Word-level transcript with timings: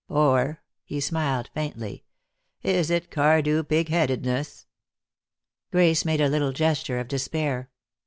Or" 0.09 0.63
he 0.83 0.99
smiled 0.99 1.51
faintly 1.53 2.05
"is 2.63 2.89
it 2.89 3.11
Cardew 3.11 3.61
pig 3.63 3.89
headedness?" 3.89 4.65
Grace 5.71 6.05
made 6.05 6.21
a 6.21 6.27
little 6.27 6.53
gesture 6.53 6.97
of 6.97 7.07
despair. 7.07 7.69